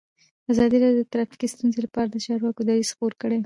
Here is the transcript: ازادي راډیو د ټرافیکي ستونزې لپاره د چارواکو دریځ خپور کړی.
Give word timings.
ازادي 0.51 0.77
راډیو 0.83 0.99
د 1.03 1.09
ټرافیکي 1.11 1.47
ستونزې 1.53 1.79
لپاره 1.85 2.07
د 2.09 2.15
چارواکو 2.25 2.61
دریځ 2.67 2.89
خپور 2.95 3.11
کړی. 3.21 3.37